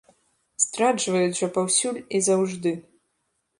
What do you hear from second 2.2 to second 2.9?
заўжды.